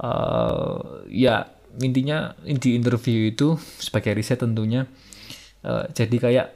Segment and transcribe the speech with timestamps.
[0.00, 4.88] uh, ya intinya di interview itu sebagai riset tentunya
[5.64, 6.48] uh, jadi kayak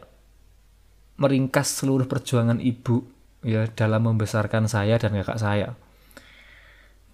[1.21, 3.05] meringkas seluruh perjuangan ibu
[3.45, 5.69] ya dalam membesarkan saya dan kakak saya.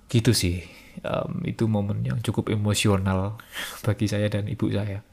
[0.06, 0.62] Gitu sih.
[1.02, 3.36] Um, itu momen yang cukup emosional
[3.84, 5.04] bagi saya dan ibu saya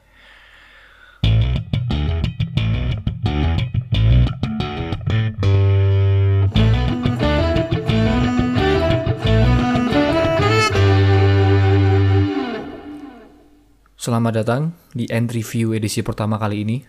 [14.04, 16.84] Selamat datang di entry view edisi pertama kali ini.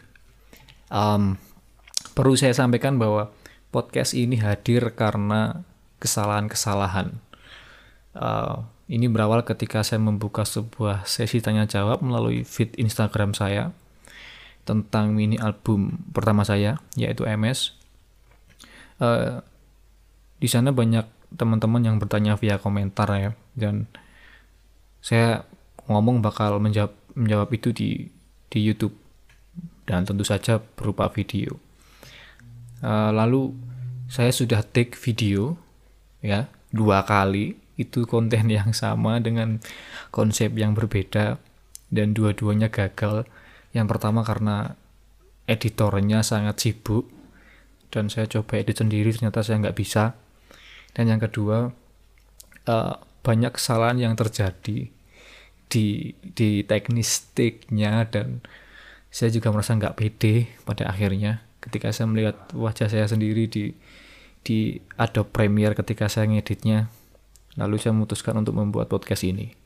[0.91, 1.39] Um,
[2.11, 3.31] perlu saya sampaikan bahwa
[3.71, 5.63] podcast ini hadir karena
[6.03, 7.15] kesalahan-kesalahan.
[8.19, 13.71] Uh, ini berawal ketika saya membuka sebuah sesi tanya jawab melalui feed Instagram saya
[14.67, 17.79] tentang mini album pertama saya yaitu MS.
[18.99, 19.39] Uh,
[20.43, 23.87] di sana banyak teman-teman yang bertanya via komentar ya dan
[24.99, 25.47] saya
[25.87, 28.11] ngomong bakal menjawab menjawab itu di
[28.51, 28.95] di YouTube
[29.87, 31.59] dan tentu saja berupa video.
[32.85, 33.55] Uh, lalu
[34.11, 35.57] saya sudah take video
[36.21, 39.59] ya dua kali itu konten yang sama dengan
[40.15, 41.39] konsep yang berbeda
[41.91, 43.27] dan dua-duanya gagal.
[43.75, 44.79] Yang pertama karena
[45.51, 47.11] editornya sangat sibuk
[47.91, 50.15] dan saya coba edit sendiri ternyata saya nggak bisa.
[50.95, 51.75] Dan yang kedua
[52.71, 52.95] uh,
[53.27, 54.95] banyak kesalahan yang terjadi
[55.69, 58.45] di di teknistiknya dan
[59.11, 63.73] saya juga merasa nggak pede pada akhirnya ketika saya melihat wajah saya sendiri di
[64.45, 66.93] di Adobe Premiere ketika saya ngeditnya.
[67.57, 69.57] Lalu saya memutuskan untuk membuat podcast ini.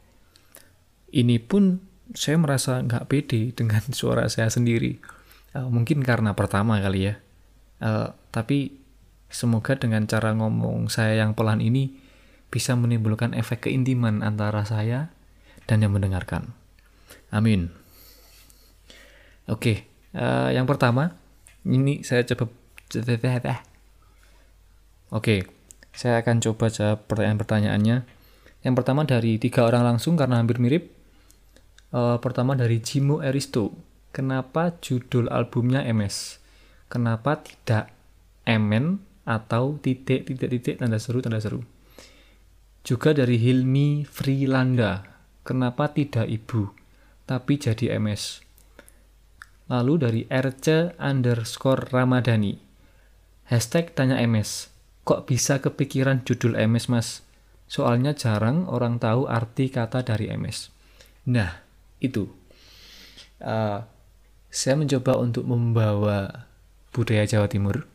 [1.10, 1.82] Ini pun
[2.14, 5.02] saya merasa nggak pede dengan suara saya sendiri.
[5.52, 7.14] Uh, mungkin karena pertama kali ya.
[7.82, 8.78] Uh, tapi
[9.28, 11.98] semoga dengan cara ngomong saya yang pelan ini
[12.48, 15.12] bisa menimbulkan efek keintiman antara saya
[15.68, 16.56] dan yang mendengarkan.
[17.28, 17.68] Amin.
[19.44, 19.84] Oke,
[20.16, 21.20] uh, yang pertama
[21.68, 22.48] ini saya coba.
[25.12, 25.44] Oke,
[25.92, 27.96] saya akan coba jawab pertanyaan-pertanyaannya.
[28.64, 30.88] Yang pertama dari tiga orang langsung karena hampir mirip.
[31.92, 33.76] Uh, pertama dari Jimo Eristo.
[34.08, 36.40] Kenapa judul albumnya MS?
[36.88, 37.92] Kenapa tidak
[38.48, 41.60] MN atau titik titik titik tanda seru tanda seru?
[42.80, 45.17] Juga dari Hilmi Freelanda
[45.48, 46.68] kenapa tidak ibu,
[47.24, 48.44] tapi jadi MS.
[49.72, 52.60] Lalu dari RC underscore Ramadhani.
[53.48, 54.68] Hashtag tanya MS.
[55.08, 57.24] Kok bisa kepikiran judul MS mas?
[57.64, 60.68] Soalnya jarang orang tahu arti kata dari MS.
[61.32, 61.64] Nah,
[62.00, 62.28] itu.
[63.40, 63.84] Uh,
[64.52, 66.48] saya mencoba untuk membawa
[66.92, 67.88] budaya Jawa Timur.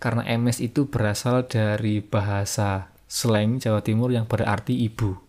[0.00, 5.27] Karena MS itu berasal dari bahasa slang Jawa Timur yang berarti ibu.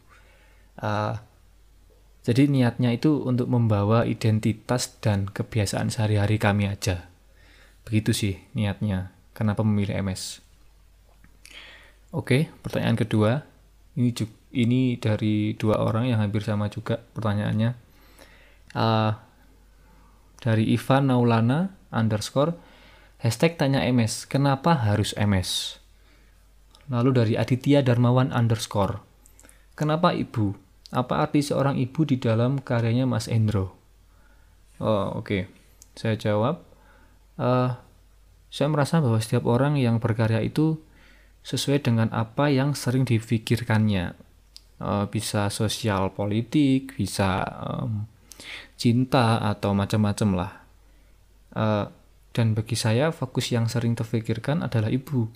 [0.80, 1.20] Uh,
[2.24, 7.08] jadi niatnya itu untuk membawa identitas dan kebiasaan sehari-hari kami aja.
[7.88, 9.16] Begitu sih niatnya.
[9.34, 10.44] Kenapa memilih MS?
[12.12, 13.32] Oke, pertanyaan kedua.
[13.96, 17.72] Ini juga, ini dari dua orang yang hampir sama juga pertanyaannya.
[18.78, 19.12] Uh,
[20.40, 22.56] dari Ivan Naulana underscore
[23.20, 24.30] hashtag tanya MS.
[24.30, 25.82] Kenapa harus MS?
[26.90, 29.02] Lalu dari Aditya Darmawan underscore.
[29.78, 30.69] Kenapa ibu?
[30.90, 33.78] Apa arti seorang ibu di dalam karyanya Mas Endro?
[34.82, 35.26] Oh, oke.
[35.26, 35.42] Okay.
[35.94, 36.66] Saya jawab.
[37.38, 37.78] Uh,
[38.50, 40.82] saya merasa bahwa setiap orang yang berkarya itu
[41.46, 44.18] sesuai dengan apa yang sering difikirkannya.
[44.80, 48.08] Uh, bisa sosial politik, bisa um,
[48.80, 50.52] cinta atau macam-macam lah.
[51.54, 51.86] Uh,
[52.34, 55.28] dan bagi saya fokus yang sering terfikirkan adalah ibu.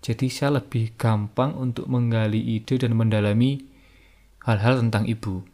[0.00, 3.69] Jadi saya lebih gampang untuk menggali ide dan mendalami
[4.44, 5.44] hal-hal tentang ibu.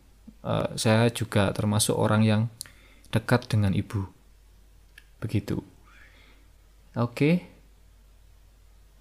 [0.46, 2.42] Uh, saya juga termasuk orang yang
[3.10, 4.06] dekat dengan ibu.
[5.18, 5.62] Begitu.
[6.94, 7.10] Oke.
[7.10, 7.34] Okay.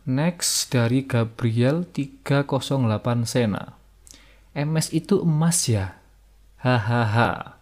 [0.06, 3.74] Next dari Gabriel 308 Sena.
[4.54, 5.98] MS itu emas ya?
[6.62, 7.58] Hahaha.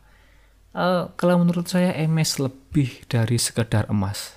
[0.75, 4.35] Uh, kalau menurut saya MS lebih dari sekedar emas.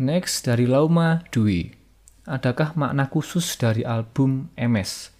[0.00, 1.76] Next dari Lauma Dwi.
[2.24, 5.12] Adakah makna khusus dari album MS?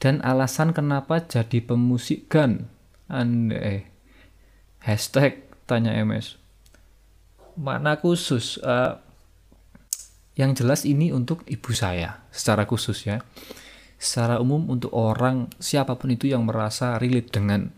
[0.00, 2.72] Dan alasan kenapa jadi pemusik gun?
[3.06, 3.82] Anda eh
[4.80, 6.40] hashtag tanya MS
[7.60, 8.56] mana khusus?
[8.64, 8.96] Uh,
[10.38, 13.20] yang jelas ini untuk ibu saya secara khusus ya.
[14.00, 17.68] Secara umum untuk orang siapa pun itu yang merasa relate dengan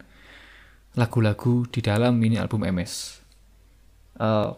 [0.94, 3.22] lagu-lagu di dalam mini album MS
[4.20, 4.48] uh, eh,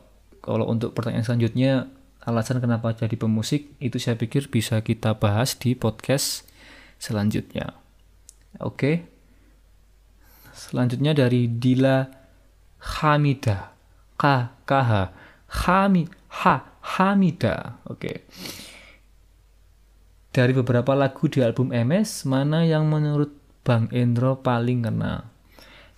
[0.43, 1.87] kalau untuk pertanyaan selanjutnya
[2.25, 6.49] alasan kenapa jadi pemusik itu saya pikir bisa kita bahas di podcast
[7.05, 7.77] selanjutnya.
[8.65, 9.05] Oke.
[10.57, 12.09] Selanjutnya dari Dila
[12.81, 13.77] Hamida.
[14.17, 14.25] K
[14.65, 14.93] KH.
[15.69, 16.09] Hami
[16.41, 17.85] Ha Hamida.
[17.87, 18.25] Oke.
[20.35, 23.31] Dari beberapa lagu di album MS, mana yang menurut
[23.63, 25.31] Bang Endro paling kena?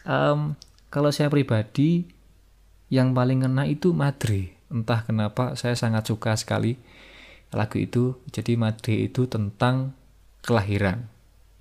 [0.05, 0.61] Um,
[0.93, 2.05] kalau saya pribadi,
[2.93, 4.53] yang paling kena itu Madre.
[4.69, 6.77] Entah kenapa saya sangat suka sekali
[7.49, 8.21] lagu itu.
[8.29, 9.97] Jadi Madre itu tentang
[10.47, 11.11] kelahiran.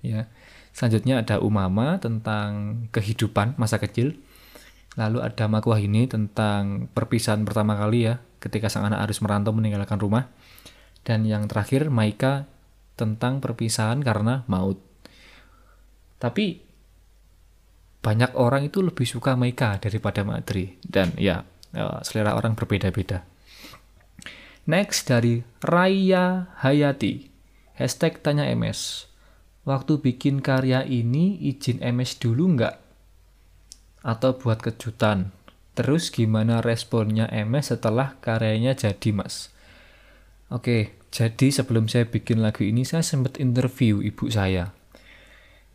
[0.00, 0.30] Ya.
[0.70, 4.14] Selanjutnya ada Umama tentang kehidupan masa kecil.
[4.96, 9.98] Lalu ada Makuah ini tentang perpisahan pertama kali ya, ketika sang anak harus merantau meninggalkan
[9.98, 10.30] rumah.
[11.04, 12.48] Dan yang terakhir Maika
[12.96, 14.80] tentang perpisahan karena maut.
[16.16, 16.64] Tapi
[18.00, 21.44] banyak orang itu lebih suka Maika daripada Madri dan ya,
[21.74, 23.26] ya selera orang berbeda-beda.
[24.66, 27.35] Next dari Raya Hayati.
[27.76, 29.04] Hashtag tanya MS.
[29.68, 32.80] Waktu bikin karya ini izin MS dulu nggak?
[34.00, 35.36] Atau buat kejutan?
[35.76, 39.52] Terus gimana responnya MS setelah karyanya jadi mas?
[40.48, 44.72] Oke, jadi sebelum saya bikin lagu ini saya sempat interview ibu saya.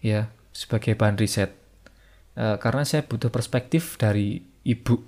[0.02, 1.54] Ya, sebagai bahan riset.
[2.34, 5.06] Uh, karena saya butuh perspektif dari ibu.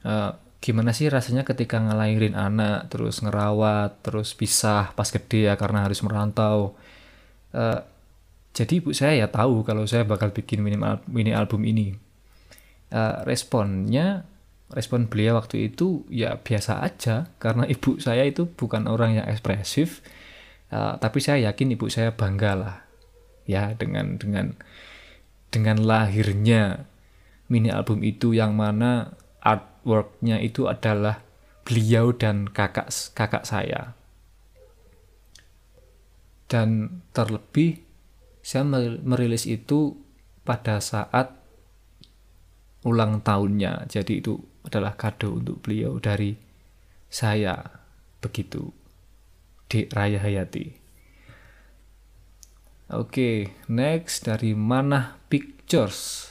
[0.00, 5.86] Uh, gimana sih rasanya ketika ngelahirin anak, terus ngerawat, terus pisah pas gede ya karena
[5.86, 6.74] harus merantau.
[7.54, 7.86] Uh,
[8.50, 10.74] jadi ibu saya ya tahu kalau saya bakal bikin mini,
[11.06, 11.94] mini album ini.
[12.90, 14.26] Uh, responnya
[14.74, 20.02] respon beliau waktu itu ya biasa aja karena ibu saya itu bukan orang yang ekspresif
[20.74, 22.76] uh, tapi saya yakin ibu saya bangga lah
[23.46, 24.58] ya dengan dengan
[25.54, 26.86] dengan lahirnya
[27.46, 29.14] mini album itu yang mana
[29.86, 31.22] artworknya itu adalah
[31.62, 33.94] beliau dan kakak kakak saya.
[36.50, 37.86] Dan terlebih
[38.42, 38.66] saya
[39.06, 39.94] merilis itu
[40.42, 41.38] pada saat
[42.82, 43.86] ulang tahunnya.
[43.86, 46.34] Jadi itu adalah kado untuk beliau dari
[47.06, 47.62] saya.
[48.18, 48.66] Begitu.
[49.70, 50.66] Di Raya Hayati.
[52.90, 56.30] Oke next dari Manah Pictures.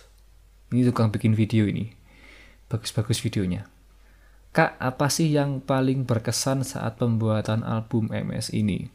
[0.71, 2.04] Ini tukang bikin video ini
[2.71, 3.67] bagus-bagus videonya
[4.55, 8.87] Kak, apa sih yang paling berkesan saat pembuatan album MS ini?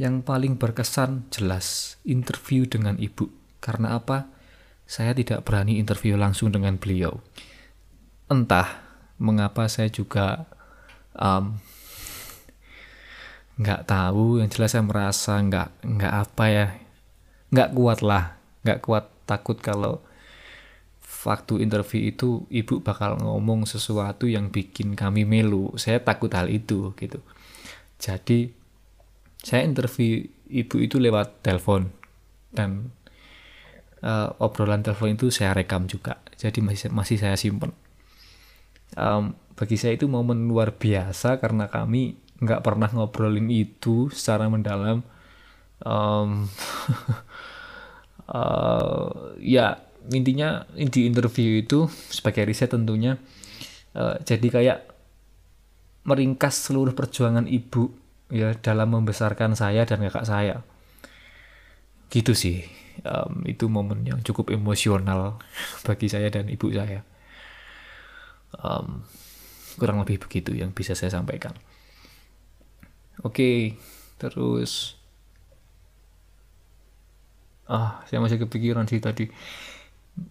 [0.00, 3.28] Yang paling berkesan jelas interview dengan ibu.
[3.60, 4.32] Karena apa?
[4.88, 7.20] Saya tidak berani interview langsung dengan beliau
[8.32, 8.80] entah
[9.20, 10.48] mengapa saya juga
[11.12, 11.60] um,
[13.60, 16.66] nggak tahu yang jelas saya merasa nggak nggak apa ya
[17.52, 20.00] nggak kuat lah nggak kuat takut kalau
[21.22, 25.70] waktu interview itu ibu bakal ngomong sesuatu yang bikin kami melu.
[25.78, 27.22] Saya takut hal itu gitu.
[28.02, 28.50] Jadi
[29.38, 31.94] saya interview ibu itu lewat telepon.
[32.50, 32.90] Dan
[34.02, 36.18] uh, obrolan telepon itu saya rekam juga.
[36.34, 37.70] Jadi masih masih saya simpen.
[38.98, 45.06] Um, bagi saya itu momen luar biasa karena kami nggak pernah ngobrolin itu secara mendalam.
[45.82, 46.50] Um,
[48.26, 53.14] uh, ya intinya di interview itu sebagai riset tentunya
[53.94, 54.78] uh, jadi kayak
[56.02, 57.94] meringkas seluruh perjuangan ibu
[58.32, 60.56] ya dalam membesarkan saya dan kakak saya.
[62.10, 62.66] Gitu sih
[63.06, 65.38] um, itu momen yang cukup emosional
[65.86, 67.06] bagi saya dan ibu saya.
[68.58, 69.06] Um,
[69.80, 71.54] kurang lebih begitu yang bisa saya sampaikan.
[73.22, 73.78] Oke
[74.18, 74.98] terus.
[77.70, 79.30] Ah saya masih kepikiran sih tadi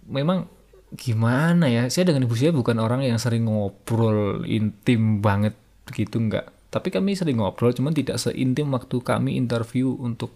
[0.08, 0.48] memang
[0.92, 5.56] gimana ya saya dengan ibu saya bukan orang yang sering ngobrol intim banget
[5.96, 10.36] gitu enggak tapi kami sering ngobrol cuman tidak seintim waktu kami interview untuk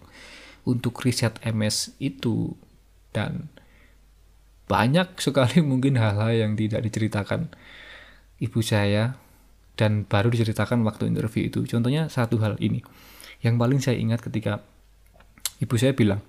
[0.64, 2.56] untuk riset MS itu
[3.12, 3.52] dan
[4.66, 7.52] banyak sekali mungkin hal-hal yang tidak diceritakan
[8.42, 9.16] ibu saya
[9.76, 11.64] dan baru diceritakan waktu interview itu.
[11.68, 12.80] Contohnya satu hal ini.
[13.44, 14.64] Yang paling saya ingat ketika
[15.60, 16.24] ibu saya bilang,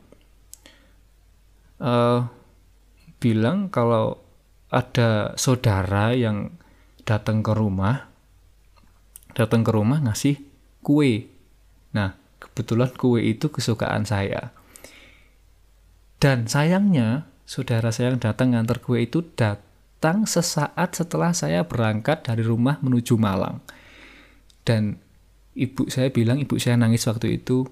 [1.80, 2.28] uh,
[3.18, 4.22] bilang kalau
[4.74, 6.54] ada saudara yang
[7.08, 8.12] datang ke rumah,
[9.34, 10.42] datang ke rumah ngasih
[10.84, 11.30] kue.
[11.96, 14.52] Nah, kebetulan kue itu kesukaan saya.
[16.18, 22.22] Dan sayangnya, saudara saya yang datang ngantar kue itu dat datang sesaat setelah saya berangkat
[22.22, 23.66] dari rumah menuju Malang.
[24.62, 25.02] Dan
[25.58, 27.66] ibu saya bilang, ibu saya nangis waktu itu,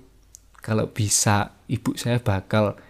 [0.57, 2.81] kalau bisa ibu saya bakal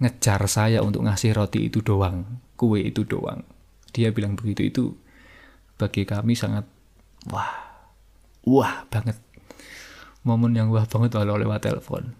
[0.00, 2.24] ngejar saya untuk ngasih roti itu doang,
[2.56, 3.44] kue itu doang.
[3.92, 4.84] Dia bilang begitu itu
[5.76, 6.64] bagi kami sangat
[7.28, 7.52] wah,
[8.48, 9.20] wah banget.
[10.24, 12.12] Momen yang wah banget walau lewat telepon.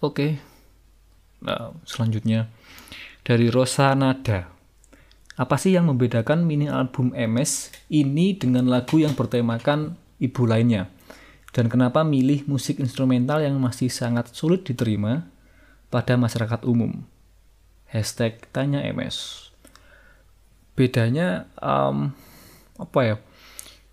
[0.00, 0.40] Oke.
[1.44, 2.48] Nah, selanjutnya
[3.24, 4.52] dari Rosa Nada.
[5.34, 10.92] Apa sih yang membedakan mini album MS ini dengan lagu yang bertemakan ibu lainnya?
[11.50, 15.33] Dan kenapa milih musik instrumental yang masih sangat sulit diterima
[15.94, 17.06] pada masyarakat umum?
[17.86, 19.46] Hashtag tanya MS.
[20.74, 22.10] Bedanya um,
[22.74, 23.16] apa ya?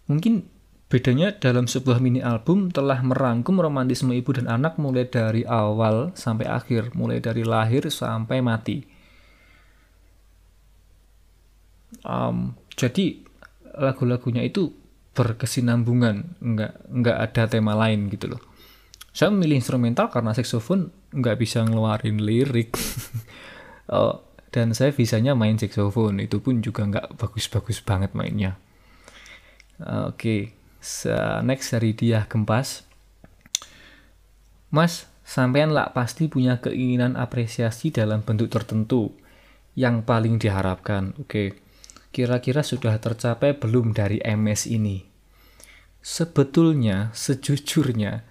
[0.09, 0.49] Mungkin
[0.89, 6.49] bedanya dalam sebuah mini album telah merangkum romantisme ibu dan anak mulai dari awal sampai
[6.49, 9.01] akhir, mulai dari lahir sampai mati
[12.05, 13.21] um, jadi
[13.77, 14.71] lagu-lagunya itu
[15.11, 18.41] berkesinambungan nggak nggak ada tema lain gitu loh
[19.11, 22.75] saya memilih instrumental karena saxophone nggak bisa ngeluarin lirik
[23.95, 28.55] oh, dan saya bisanya main saxophone itu pun juga nggak bagus-bagus banget mainnya
[29.79, 30.41] oke okay.
[31.43, 32.87] next dari dia Gempas
[34.71, 39.11] Mas sampean lah pasti punya keinginan apresiasi dalam bentuk tertentu
[39.75, 41.47] yang paling diharapkan oke okay
[42.11, 45.07] kira-kira sudah tercapai belum dari MS ini?
[46.03, 48.27] Sebetulnya, sejujurnya,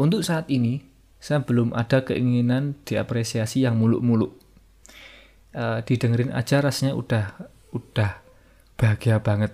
[0.00, 0.80] untuk saat ini,
[1.26, 4.30] saya belum ada keinginan diapresiasi yang muluk-muluk.
[5.50, 7.34] Uh, didengerin aja rasanya udah
[7.74, 8.22] udah
[8.78, 9.50] bahagia banget.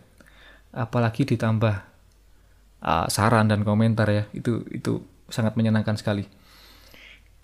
[0.77, 1.81] Apalagi ditambah
[2.85, 5.01] uh, saran dan komentar ya, itu itu
[5.33, 6.29] sangat menyenangkan sekali.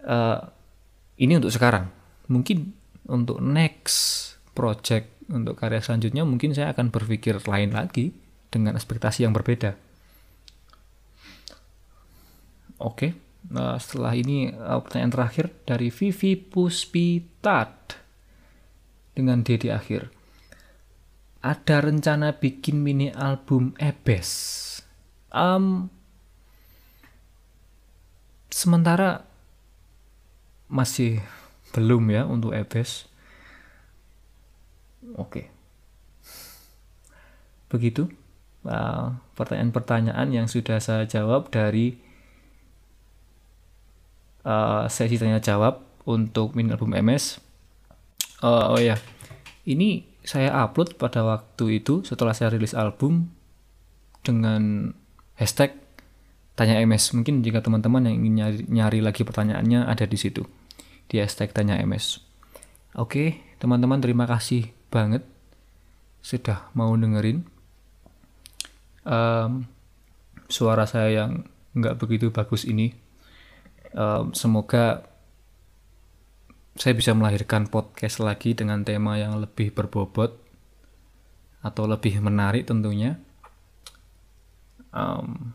[0.05, 0.45] Uh,
[1.17, 1.89] ini untuk sekarang.
[2.29, 2.77] Mungkin
[3.09, 8.13] untuk next project untuk karya selanjutnya mungkin saya akan berpikir lain lagi
[8.53, 9.73] dengan ekspektasi yang berbeda.
[12.77, 17.95] Oke, nah, setelah ini uh, pertanyaan terakhir dari Vivi Puspitat
[19.15, 20.11] dengan D di akhir.
[21.39, 24.67] Ada rencana bikin mini album Ebes?
[25.31, 25.87] Um,
[28.51, 29.23] sementara
[30.67, 31.23] masih
[31.71, 33.09] belum ya untuk Ebes
[35.17, 35.49] Oke.
[37.71, 38.11] Begitu
[38.67, 42.01] uh, pertanyaan-pertanyaan yang sudah saya jawab dari
[44.49, 47.45] uh, sesi tanya jawab untuk mini album MS.
[48.41, 48.97] Uh, oh ya,
[49.69, 53.29] ini saya upload pada waktu itu setelah saya rilis album
[54.25, 54.93] dengan
[55.37, 55.77] hashtag
[56.57, 57.13] tanya MS.
[57.13, 60.49] Mungkin jika teman-teman yang ingin nyari, nyari lagi pertanyaannya ada di situ
[61.09, 62.25] di hashtag tanya MS.
[62.97, 65.23] Oke, teman-teman terima kasih banget
[66.25, 67.47] sudah mau dengerin
[69.07, 69.65] um,
[70.51, 73.08] suara saya yang nggak begitu bagus ini.
[74.37, 75.09] Semoga
[76.79, 80.39] saya bisa melahirkan podcast lagi dengan tema yang lebih berbobot
[81.59, 83.19] atau lebih menarik tentunya.
[84.95, 85.53] Um,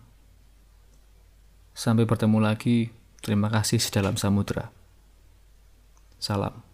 [1.71, 2.91] sampai bertemu lagi.
[3.23, 4.67] Terima kasih sedalam samudra.
[6.19, 6.72] Salam.